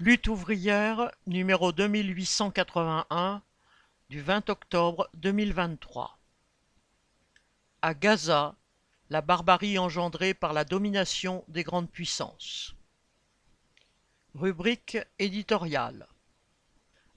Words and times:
Lutte 0.00 0.26
ouvrière 0.26 1.12
numéro 1.28 1.70
deux 1.70 1.86
mille 1.86 2.12
huit 2.16 2.26
cent 2.26 2.50
quatre-vingt-un 2.50 3.42
du 4.10 4.20
vingt 4.20 4.50
octobre 4.50 5.08
deux 5.14 5.30
mille 5.30 5.52
vingt-trois. 5.52 6.18
À 7.80 7.94
Gaza, 7.94 8.56
la 9.08 9.20
barbarie 9.20 9.78
engendrée 9.78 10.34
par 10.34 10.52
la 10.52 10.64
domination 10.64 11.44
des 11.46 11.62
grandes 11.62 11.88
puissances. 11.88 12.74
Rubrique 14.34 14.98
éditoriale. 15.20 16.08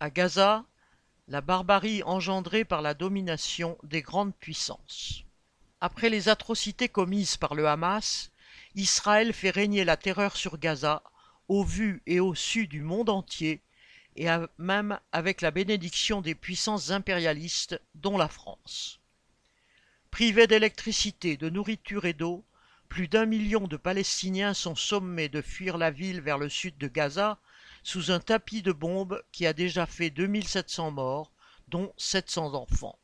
À 0.00 0.10
Gaza, 0.10 0.64
la 1.28 1.40
barbarie 1.40 2.02
engendrée 2.02 2.64
par 2.64 2.82
la 2.82 2.94
domination 2.94 3.78
des 3.84 4.02
grandes 4.02 4.34
puissances. 4.34 5.22
Après 5.80 6.10
les 6.10 6.28
atrocités 6.28 6.88
commises 6.88 7.36
par 7.36 7.54
le 7.54 7.68
Hamas, 7.68 8.32
Israël 8.74 9.32
fait 9.32 9.50
régner 9.50 9.84
la 9.84 9.96
terreur 9.96 10.36
sur 10.36 10.58
Gaza 10.58 11.04
au 11.48 11.64
vu 11.64 12.02
et 12.06 12.20
au 12.20 12.34
su 12.34 12.66
du 12.66 12.82
monde 12.82 13.10
entier, 13.10 13.62
et 14.16 14.26
même 14.58 14.98
avec 15.12 15.40
la 15.40 15.50
bénédiction 15.50 16.20
des 16.20 16.34
puissances 16.34 16.90
impérialistes, 16.90 17.80
dont 17.94 18.16
la 18.16 18.28
France. 18.28 19.00
Privés 20.10 20.46
d'électricité, 20.46 21.36
de 21.36 21.50
nourriture 21.50 22.04
et 22.04 22.12
d'eau, 22.12 22.44
plus 22.88 23.08
d'un 23.08 23.26
million 23.26 23.66
de 23.66 23.76
Palestiniens 23.76 24.54
sont 24.54 24.76
sommés 24.76 25.28
de 25.28 25.42
fuir 25.42 25.78
la 25.78 25.90
ville 25.90 26.20
vers 26.20 26.38
le 26.38 26.48
sud 26.48 26.78
de 26.78 26.86
Gaza 26.86 27.40
sous 27.82 28.12
un 28.12 28.20
tapis 28.20 28.62
de 28.62 28.72
bombes 28.72 29.22
qui 29.32 29.46
a 29.46 29.52
déjà 29.52 29.86
fait 29.86 30.10
2700 30.10 30.92
morts, 30.92 31.32
dont 31.68 31.92
700 31.96 32.54
enfants. 32.54 32.98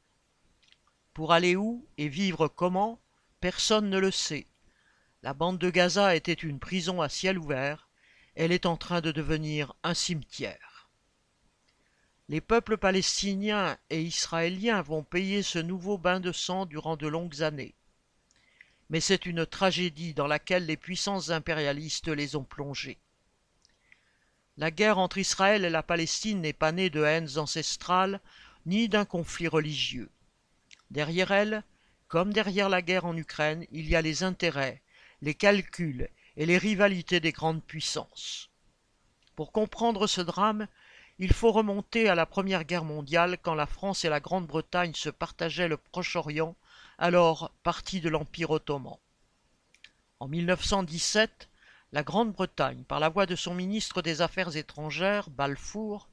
Pour 1.13 1.33
aller 1.33 1.57
où 1.57 1.85
et 1.99 2.09
vivre 2.09 2.47
comment, 2.47 3.01
personne 3.41 3.91
ne 3.91 3.99
le 3.99 4.13
sait. 4.13 4.47
La 5.23 5.35
bande 5.35 5.59
de 5.59 5.71
Gaza 5.71 6.15
était 6.15 6.33
une 6.33 6.61
prison 6.61 7.03
à 7.03 7.09
ciel 7.09 7.39
ouvert, 7.39 7.90
elle 8.35 8.53
est 8.53 8.67
en 8.67 8.77
train 8.77 9.01
de 9.01 9.13
devenir 9.13 9.75
un 9.83 9.95
cimetière. 9.95 10.89
Les 12.29 12.41
peuples 12.41 12.77
palestiniens 12.77 13.77
et 13.91 14.03
israéliens 14.03 14.83
vont 14.83 15.03
payer 15.03 15.43
ce 15.43 15.59
nouveau 15.59 15.99
bain 15.99 16.21
de 16.21 16.31
sang 16.31 16.65
durant 16.65 16.97
de 16.97 17.09
longues 17.09 17.43
années. 17.43 17.75
Mais 18.89 19.01
c'est 19.01 19.27
une 19.27 19.47
tragédie 19.47 20.15
dans 20.15 20.29
laquelle 20.29 20.67
les 20.67 20.77
puissances 20.77 21.31
impérialistes 21.31 22.09
les 22.09 22.37
ont 22.37 22.45
plongés. 22.45 22.99
La 24.57 24.71
guerre 24.71 24.99
entre 24.99 25.19
Israël 25.19 25.65
et 25.65 25.71
la 25.71 25.83
Palestine 25.83 26.41
n'est 26.41 26.53
pas 26.53 26.71
née 26.71 26.91
de 26.91 27.03
haines 27.03 27.39
ancestrales 27.39 28.21
ni 28.67 28.89
d'un 28.89 29.05
conflit 29.05 29.49
religieux. 29.49 30.11
Derrière 30.91 31.33
elle, 31.33 31.65
comme 32.09 32.33
derrière 32.33 32.69
la 32.69 32.83
guerre 32.83 33.07
en 33.07 33.17
Ukraine, 33.17 33.67
il 33.73 33.89
y 33.89 33.97
a 33.97 34.03
les 34.03 34.23
intérêts, 34.23 34.83
les 35.23 35.35
calculs 35.35 36.09
et 36.37 36.47
les 36.47 36.59
rivalités 36.59 37.21
des 37.21 37.33
grandes 37.33 37.63
puissances. 37.63 38.51
Pour 39.37 39.53
comprendre 39.53 40.07
ce 40.07 40.21
drame, 40.21 40.67
il 41.19 41.33
faut 41.33 41.53
remonter 41.53 42.09
à 42.09 42.15
la 42.15 42.27
Première 42.27 42.65
Guerre 42.65 42.85
mondiale 42.85 43.37
quand 43.43 43.55
la 43.55 43.67
France 43.67 44.05
et 44.05 44.09
la 44.09 44.21
Grande-Bretagne 44.21 44.95
se 44.95 45.11
partageaient 45.11 45.69
le 45.69 45.77
Proche-Orient, 45.77 46.57
alors 46.99 47.53
partie 47.63 48.01
de 48.01 48.09
l'Empire 48.09 48.51
ottoman. 48.51 48.97
En 50.19 50.29
1917, 50.29 51.49
la 51.93 52.03
Grande-Bretagne, 52.03 52.85
par 52.85 53.01
la 53.01 53.09
voix 53.09 53.27
de 53.27 53.37
son 53.37 53.55
ministre 53.55 54.01
des 54.01 54.23
Affaires 54.23 54.57
étrangères, 54.57 55.29
Balfour, 55.31 56.09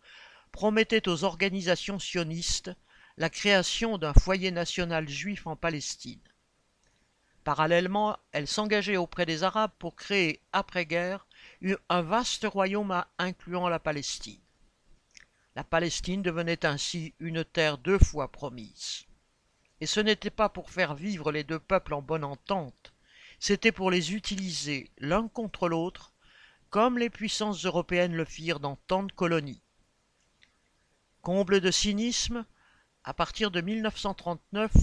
promettait 0.51 1.07
aux 1.07 1.23
organisations 1.23 1.99
sionistes 1.99 2.71
la 3.17 3.29
création 3.29 3.97
d'un 3.97 4.13
foyer 4.13 4.51
national 4.51 5.07
juif 5.07 5.47
en 5.47 5.55
Palestine. 5.55 6.19
Parallèlement, 7.47 8.17
elle 8.33 8.45
s'engageait 8.45 8.97
auprès 8.97 9.25
des 9.25 9.43
Arabes 9.43 9.71
pour 9.79 9.95
créer, 9.95 10.41
après-guerre, 10.51 11.25
un 11.87 12.01
vaste 12.01 12.43
royaume 12.43 13.05
incluant 13.19 13.69
la 13.69 13.79
Palestine. 13.79 14.41
La 15.55 15.63
Palestine 15.63 16.21
devenait 16.21 16.65
ainsi 16.65 17.13
une 17.21 17.45
terre 17.45 17.77
deux 17.77 17.99
fois 17.99 18.29
promise. 18.33 19.05
Et 19.79 19.85
ce 19.85 20.01
n'était 20.01 20.29
pas 20.29 20.49
pour 20.49 20.71
faire 20.71 20.93
vivre 20.93 21.31
les 21.31 21.45
deux 21.45 21.57
peuples 21.57 21.93
en 21.93 22.01
bonne 22.01 22.25
entente, 22.25 22.93
c'était 23.39 23.71
pour 23.71 23.91
les 23.91 24.13
utiliser 24.13 24.91
l'un 24.97 25.29
contre 25.29 25.69
l'autre, 25.69 26.11
comme 26.69 26.97
les 26.97 27.09
puissances 27.09 27.65
européennes 27.65 28.17
le 28.17 28.25
firent 28.25 28.59
dans 28.59 28.75
tant 28.75 29.03
de 29.03 29.13
colonies. 29.13 29.63
Comble 31.21 31.61
de 31.61 31.71
cynisme, 31.71 32.45
à 33.05 33.13
partir 33.13 33.51
de 33.51 33.61
1939, 33.61 34.73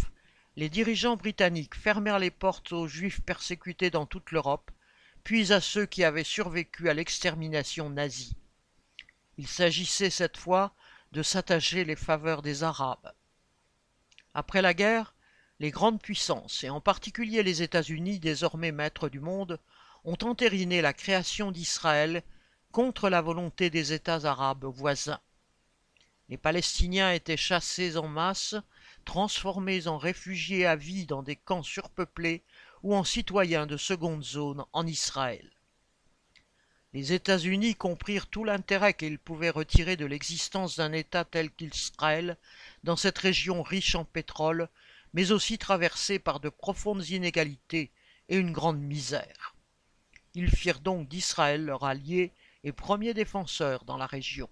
les 0.57 0.69
dirigeants 0.69 1.17
britanniques 1.17 1.75
fermèrent 1.75 2.19
les 2.19 2.31
portes 2.31 2.73
aux 2.73 2.87
juifs 2.87 3.21
persécutés 3.21 3.91
dans 3.91 4.07
toute 4.07 4.31
l'Europe, 4.31 4.71
puis 5.25 5.53
à 5.53 5.61
ceux 5.61 5.87
qui 5.87 6.05
avaient 6.05 6.25
survécu 6.25 6.89
à 6.89 6.95
l'extermination 6.95 7.91
nazie. 7.91 8.37
Il 9.37 9.49
s'agissait 9.49 10.11
cette 10.11 10.37
fois 10.37 10.75
de 11.13 11.23
s'attacher 11.23 11.85
les 11.85 11.97
faveurs 11.97 12.43
des 12.43 12.63
Arabes. 12.63 13.13
Après 14.35 14.63
la 14.63 14.75
guerre, 14.75 15.15
les 15.61 15.71
grandes 15.71 16.03
puissances, 16.03 16.63
et 16.65 16.71
en 16.71 16.81
particulier 16.81 17.43
les 17.43 17.63
États-Unis, 17.63 18.19
désormais 18.19 18.73
maîtres 18.73 19.09
du 19.09 19.21
monde, 19.21 19.59
ont 20.05 20.19
entériné 20.23 20.83
la 20.83 20.93
création 20.93 21.51
d'Israël 21.51 22.23
contre 22.73 23.09
la 23.09 23.23
volonté 23.23 23.71
des 23.71 23.93
États 23.93 24.25
arabes 24.25 24.65
voisins. 24.65 25.21
Les 26.29 26.37
Palestiniens 26.37 27.13
étaient 27.13 27.37
chassés 27.37 27.97
en 27.97 28.09
masse, 28.09 28.57
transformés 29.05 29.87
en 29.87 29.99
réfugiés 29.99 30.67
à 30.67 30.77
vie 30.77 31.07
dans 31.07 31.23
des 31.23 31.37
camps 31.37 31.63
surpeuplés 31.63 32.43
ou 32.83 32.95
en 32.95 33.05
citoyens 33.05 33.67
de 33.67 33.77
seconde 33.77 34.25
zone 34.25 34.65
en 34.73 34.87
Israël. 34.87 35.51
Les 36.95 37.13
États-Unis 37.13 37.75
comprirent 37.75 38.29
tout 38.29 38.45
l'intérêt 38.45 38.95
qu'ils 38.95 39.19
pouvaient 39.19 39.51
retirer 39.51 39.97
de 39.97 40.07
l'existence 40.07 40.77
d'un 40.77 40.93
État 40.93 41.25
tel 41.25 41.51
qu'Israël 41.51 42.37
dans 42.85 42.97
cette 42.97 43.19
région 43.19 43.63
riche 43.63 43.97
en 43.97 44.05
pétrole, 44.05 44.69
mais 45.13 45.33
aussi 45.33 45.59
traversée 45.59 46.19
par 46.19 46.39
de 46.39 46.49
profondes 46.49 47.09
inégalités 47.09 47.91
et 48.29 48.37
une 48.37 48.53
grande 48.53 48.81
misère. 48.81 49.55
Ils 50.35 50.51
firent 50.51 50.81
donc 50.81 51.09
d'Israël 51.09 51.65
leur 51.65 51.85
allié 51.85 52.33
et 52.63 52.73
premier 52.73 53.13
défenseur 53.13 53.85
dans 53.85 53.97
la 53.97 54.07
région. 54.07 54.49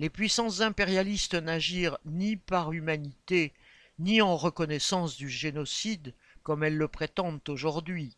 Les 0.00 0.08
puissances 0.08 0.62
impérialistes 0.62 1.34
n'agirent 1.34 1.98
ni 2.06 2.38
par 2.38 2.72
humanité, 2.72 3.52
ni 3.98 4.22
en 4.22 4.34
reconnaissance 4.34 5.18
du 5.18 5.28
génocide, 5.28 6.14
comme 6.42 6.64
elles 6.64 6.78
le 6.78 6.88
prétendent 6.88 7.46
aujourd'hui. 7.50 8.16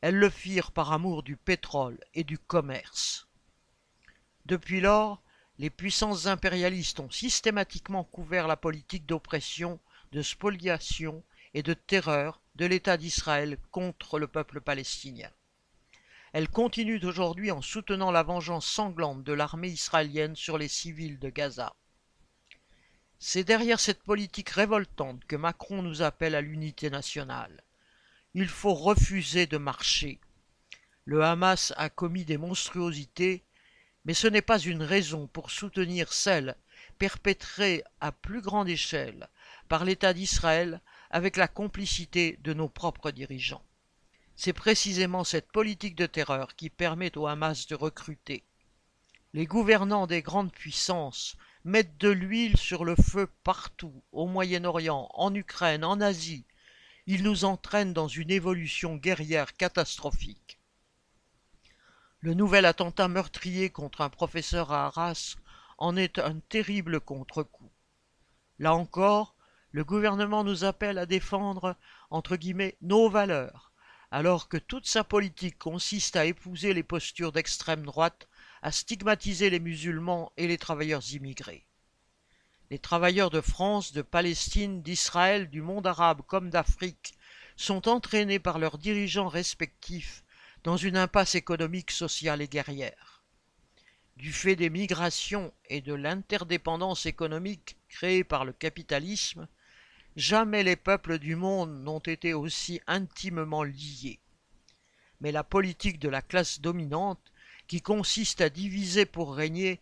Elles 0.00 0.14
le 0.14 0.30
firent 0.30 0.70
par 0.70 0.92
amour 0.92 1.24
du 1.24 1.36
pétrole 1.36 1.98
et 2.14 2.22
du 2.22 2.38
commerce. 2.38 3.26
Depuis 4.46 4.80
lors, 4.80 5.20
les 5.58 5.70
puissances 5.70 6.26
impérialistes 6.26 7.00
ont 7.00 7.10
systématiquement 7.10 8.04
couvert 8.04 8.46
la 8.46 8.56
politique 8.56 9.04
d'oppression, 9.04 9.80
de 10.12 10.22
spoliation 10.22 11.24
et 11.52 11.64
de 11.64 11.74
terreur 11.74 12.40
de 12.54 12.64
l'État 12.64 12.96
d'Israël 12.96 13.58
contre 13.72 14.20
le 14.20 14.28
peuple 14.28 14.60
palestinien. 14.60 15.32
Elle 16.38 16.48
continue 16.48 17.04
aujourd'hui 17.04 17.50
en 17.50 17.60
soutenant 17.60 18.12
la 18.12 18.22
vengeance 18.22 18.64
sanglante 18.64 19.24
de 19.24 19.32
l'armée 19.32 19.70
israélienne 19.70 20.36
sur 20.36 20.56
les 20.56 20.68
civils 20.68 21.18
de 21.18 21.30
Gaza. 21.30 21.74
C'est 23.18 23.42
derrière 23.42 23.80
cette 23.80 24.04
politique 24.04 24.50
révoltante 24.50 25.24
que 25.24 25.34
Macron 25.34 25.82
nous 25.82 26.00
appelle 26.00 26.36
à 26.36 26.40
l'unité 26.40 26.90
nationale. 26.90 27.64
Il 28.34 28.46
faut 28.46 28.74
refuser 28.74 29.48
de 29.48 29.58
marcher. 29.58 30.20
Le 31.06 31.24
Hamas 31.24 31.72
a 31.76 31.90
commis 31.90 32.24
des 32.24 32.38
monstruosités, 32.38 33.42
mais 34.04 34.14
ce 34.14 34.28
n'est 34.28 34.40
pas 34.40 34.60
une 34.60 34.84
raison 34.84 35.26
pour 35.26 35.50
soutenir 35.50 36.12
celles 36.12 36.54
perpétrées 36.98 37.82
à 38.00 38.12
plus 38.12 38.42
grande 38.42 38.68
échelle 38.68 39.28
par 39.68 39.84
l'État 39.84 40.12
d'Israël 40.12 40.82
avec 41.10 41.36
la 41.36 41.48
complicité 41.48 42.38
de 42.44 42.52
nos 42.52 42.68
propres 42.68 43.10
dirigeants. 43.10 43.64
C'est 44.40 44.52
précisément 44.52 45.24
cette 45.24 45.50
politique 45.50 45.96
de 45.96 46.06
terreur 46.06 46.54
qui 46.54 46.70
permet 46.70 47.18
au 47.18 47.26
Hamas 47.26 47.66
de 47.66 47.74
recruter. 47.74 48.44
Les 49.32 49.46
gouvernants 49.46 50.06
des 50.06 50.22
grandes 50.22 50.52
puissances 50.52 51.36
mettent 51.64 51.98
de 51.98 52.08
l'huile 52.08 52.56
sur 52.56 52.84
le 52.84 52.94
feu 52.94 53.28
partout, 53.42 54.04
au 54.12 54.28
Moyen-Orient, 54.28 55.10
en 55.12 55.34
Ukraine, 55.34 55.84
en 55.84 56.00
Asie. 56.00 56.46
Ils 57.08 57.24
nous 57.24 57.44
entraînent 57.44 57.92
dans 57.92 58.06
une 58.06 58.30
évolution 58.30 58.94
guerrière 58.94 59.56
catastrophique. 59.56 60.60
Le 62.20 62.34
nouvel 62.34 62.64
attentat 62.64 63.08
meurtrier 63.08 63.70
contre 63.70 64.02
un 64.02 64.08
professeur 64.08 64.70
à 64.70 64.86
Arras 64.86 65.34
en 65.78 65.96
est 65.96 66.20
un 66.20 66.38
terrible 66.38 67.00
contre-coup. 67.00 67.72
Là 68.60 68.72
encore, 68.72 69.34
le 69.72 69.82
gouvernement 69.82 70.44
nous 70.44 70.62
appelle 70.62 70.98
à 70.98 71.06
défendre, 71.06 71.74
entre 72.08 72.36
guillemets, 72.36 72.76
nos 72.82 73.10
valeurs, 73.10 73.67
alors 74.10 74.48
que 74.48 74.56
toute 74.56 74.86
sa 74.86 75.04
politique 75.04 75.58
consiste 75.58 76.16
à 76.16 76.24
épouser 76.24 76.72
les 76.74 76.82
postures 76.82 77.32
d'extrême 77.32 77.84
droite, 77.84 78.28
à 78.62 78.72
stigmatiser 78.72 79.50
les 79.50 79.60
musulmans 79.60 80.32
et 80.36 80.46
les 80.46 80.58
travailleurs 80.58 81.02
immigrés. 81.12 81.66
Les 82.70 82.78
travailleurs 82.78 83.30
de 83.30 83.40
France, 83.40 83.92
de 83.92 84.02
Palestine, 84.02 84.82
d'Israël, 84.82 85.48
du 85.48 85.62
monde 85.62 85.86
arabe 85.86 86.22
comme 86.26 86.50
d'Afrique 86.50 87.14
sont 87.56 87.88
entraînés 87.88 88.38
par 88.38 88.58
leurs 88.58 88.78
dirigeants 88.78 89.28
respectifs 89.28 90.22
dans 90.64 90.76
une 90.76 90.96
impasse 90.96 91.34
économique, 91.34 91.90
sociale 91.90 92.42
et 92.42 92.48
guerrière. 92.48 93.22
du 94.16 94.32
fait 94.32 94.56
des 94.56 94.68
migrations 94.68 95.54
et 95.66 95.80
de 95.80 95.94
l'interdépendance 95.94 97.06
économique 97.06 97.76
créée 97.88 98.24
par 98.24 98.44
le 98.44 98.52
capitalisme, 98.52 99.46
jamais 100.18 100.64
les 100.64 100.74
peuples 100.74 101.20
du 101.20 101.36
monde 101.36 101.84
n'ont 101.84 102.00
été 102.00 102.34
aussi 102.34 102.80
intimement 102.88 103.62
liés. 103.62 104.18
Mais 105.20 105.30
la 105.30 105.44
politique 105.44 106.00
de 106.00 106.08
la 106.08 106.22
classe 106.22 106.60
dominante, 106.60 107.32
qui 107.68 107.80
consiste 107.82 108.40
à 108.40 108.50
diviser 108.50 109.06
pour 109.06 109.36
régner, 109.36 109.80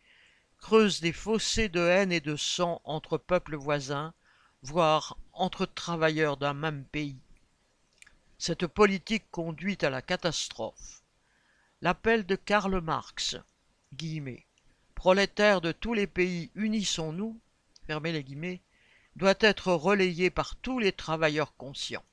creuse 0.58 1.00
des 1.00 1.14
fossés 1.14 1.70
de 1.70 1.80
haine 1.80 2.12
et 2.12 2.20
de 2.20 2.36
sang 2.36 2.82
entre 2.84 3.16
peuples 3.16 3.56
voisins, 3.56 4.12
voire 4.60 5.16
entre 5.32 5.64
travailleurs 5.64 6.36
d'un 6.36 6.54
même 6.54 6.84
pays. 6.84 7.18
Cette 8.38 8.66
politique 8.66 9.30
conduit 9.30 9.78
à 9.80 9.88
la 9.88 10.02
catastrophe. 10.02 11.02
L'appel 11.80 12.26
de 12.26 12.36
Karl 12.36 12.80
Marx, 12.82 13.36
guillemets, 13.94 14.44
prolétaires 14.94 15.62
de 15.62 15.72
tous 15.72 15.94
les 15.94 16.06
pays, 16.06 16.50
unissons-nous, 16.54 17.40
fermez 17.86 18.12
les 18.12 18.24
guillemets, 18.24 18.60
doit 19.16 19.34
être 19.40 19.72
relayé 19.72 20.30
par 20.30 20.56
tous 20.56 20.78
les 20.78 20.92
travailleurs 20.92 21.56
conscients. 21.56 22.04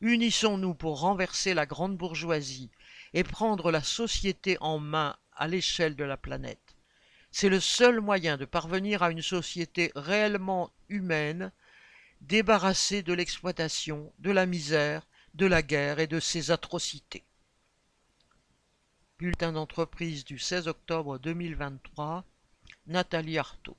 Unissons-nous 0.00 0.74
pour 0.74 1.00
renverser 1.00 1.54
la 1.54 1.66
grande 1.66 1.96
bourgeoisie 1.96 2.70
et 3.12 3.24
prendre 3.24 3.70
la 3.70 3.82
société 3.82 4.56
en 4.60 4.78
main 4.78 5.16
à 5.34 5.48
l'échelle 5.48 5.96
de 5.96 6.04
la 6.04 6.16
planète. 6.16 6.76
C'est 7.32 7.48
le 7.48 7.60
seul 7.60 8.00
moyen 8.00 8.36
de 8.36 8.44
parvenir 8.44 9.02
à 9.02 9.10
une 9.10 9.22
société 9.22 9.92
réellement 9.94 10.70
humaine, 10.88 11.52
débarrassée 12.20 13.02
de 13.02 13.12
l'exploitation, 13.12 14.12
de 14.18 14.30
la 14.30 14.46
misère, 14.46 15.06
de 15.34 15.46
la 15.46 15.62
guerre 15.62 15.98
et 15.98 16.06
de 16.06 16.20
ses 16.20 16.50
atrocités. 16.50 17.24
Bulletin 19.18 19.52
d'entreprise 19.52 20.24
du 20.24 20.38
16 20.38 20.68
octobre 20.68 21.18
2023, 21.18 22.24
Nathalie 22.86 23.38
Artaud. 23.38 23.76